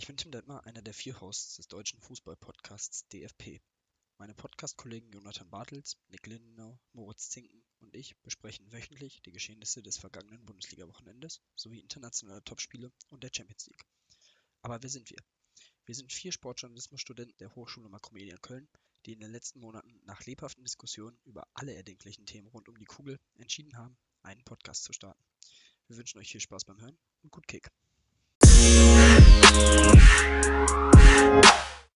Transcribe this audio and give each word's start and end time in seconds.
Ich 0.00 0.06
bin 0.06 0.16
Tim 0.16 0.30
Detmer, 0.30 0.64
einer 0.64 0.80
der 0.80 0.94
vier 0.94 1.20
Hosts 1.20 1.56
des 1.56 1.66
deutschen 1.66 2.00
Fußball-Podcasts 2.00 3.08
DFP. 3.08 3.60
Meine 4.16 4.32
Podcast-Kollegen 4.32 5.10
Jonathan 5.10 5.50
Bartels, 5.50 5.98
Nick 6.06 6.28
Lindenau, 6.28 6.78
Moritz 6.92 7.30
Zinken 7.30 7.64
und 7.80 7.96
ich 7.96 8.16
besprechen 8.22 8.70
wöchentlich 8.70 9.20
die 9.22 9.32
Geschehnisse 9.32 9.82
des 9.82 9.98
vergangenen 9.98 10.46
Bundesliga-Wochenendes 10.46 11.42
sowie 11.56 11.80
internationale 11.80 12.44
Topspiele 12.44 12.92
und 13.08 13.24
der 13.24 13.32
Champions 13.34 13.66
League. 13.66 13.84
Aber 14.62 14.80
wer 14.80 14.88
sind 14.88 15.10
wir? 15.10 15.18
Wir 15.84 15.96
sind 15.96 16.12
vier 16.12 16.30
Sportjournalismusstudenten 16.30 17.36
der 17.38 17.56
Hochschule 17.56 17.88
Makromedia 17.88 18.36
Köln, 18.36 18.68
die 19.04 19.14
in 19.14 19.20
den 19.20 19.32
letzten 19.32 19.58
Monaten 19.58 20.00
nach 20.04 20.24
lebhaften 20.24 20.62
Diskussionen 20.62 21.18
über 21.24 21.48
alle 21.54 21.74
erdenklichen 21.74 22.24
Themen 22.24 22.46
rund 22.46 22.68
um 22.68 22.78
die 22.78 22.84
Kugel 22.84 23.18
entschieden 23.34 23.76
haben, 23.76 23.98
einen 24.22 24.44
Podcast 24.44 24.84
zu 24.84 24.92
starten. 24.92 25.24
Wir 25.88 25.96
wünschen 25.96 26.20
euch 26.20 26.30
viel 26.30 26.40
Spaß 26.40 26.66
beim 26.66 26.80
Hören 26.80 26.98
und 27.24 27.32
gut 27.32 27.48
Kick. 27.48 27.68